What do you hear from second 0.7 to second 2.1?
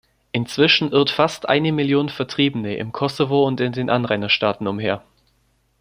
irrt fast eine Million